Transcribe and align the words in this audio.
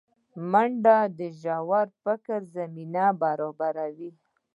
منډه 0.51 0.97
د 1.17 1.19
ژور 1.41 1.87
فکر 2.03 2.39
زمینه 2.55 3.05
برابروي 3.21 4.11